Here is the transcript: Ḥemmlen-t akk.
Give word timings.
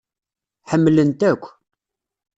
Ḥemmlen-t 0.71 1.21
akk. 1.31 1.43